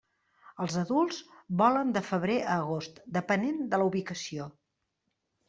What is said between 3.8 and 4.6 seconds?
la ubicació.